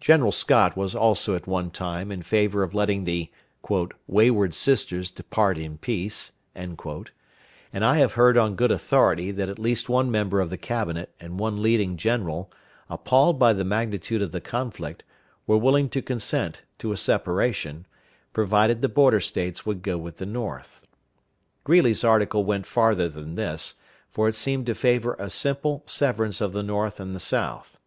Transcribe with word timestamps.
General 0.00 0.32
Scott 0.32 0.76
was 0.76 0.94
also 0.94 1.34
at 1.34 1.46
one 1.46 1.70
time 1.70 2.12
in 2.12 2.20
favor 2.20 2.62
of 2.62 2.74
letting 2.74 3.04
the 3.04 3.30
"wayward 4.06 4.52
sisters 4.52 5.10
depart 5.10 5.56
in 5.56 5.78
peace;" 5.78 6.32
and 6.54 6.78
I 7.80 7.96
have 7.96 8.12
heard 8.12 8.36
on 8.36 8.54
good 8.54 8.70
authority 8.70 9.30
that 9.30 9.48
at 9.48 9.58
least 9.58 9.88
one 9.88 10.10
member 10.10 10.42
of 10.42 10.50
the 10.50 10.58
Cabinet 10.58 11.14
and 11.18 11.40
one 11.40 11.62
leading 11.62 11.96
general, 11.96 12.52
appalled 12.90 13.38
by 13.38 13.54
the 13.54 13.64
magnitude 13.64 14.20
of 14.20 14.30
the 14.30 14.42
conflict, 14.42 15.04
were 15.46 15.56
willing 15.56 15.88
to 15.88 16.02
consent 16.02 16.64
to 16.76 16.92
a 16.92 16.98
separation, 16.98 17.86
provided 18.34 18.82
the 18.82 18.90
Border 18.90 19.20
States 19.20 19.64
would 19.64 19.80
go 19.80 19.96
with 19.96 20.18
the 20.18 20.26
North. 20.26 20.82
Greeley's 21.64 22.04
article 22.04 22.44
went 22.44 22.66
farther 22.66 23.08
than 23.08 23.36
this, 23.36 23.76
for 24.10 24.28
it 24.28 24.34
seemed 24.34 24.66
to 24.66 24.74
favor 24.74 25.16
a 25.18 25.30
simple 25.30 25.82
severance 25.86 26.42
of 26.42 26.52
the 26.52 26.62
North 26.62 27.00
and 27.00 27.12
the 27.14 27.18
South. 27.20 27.78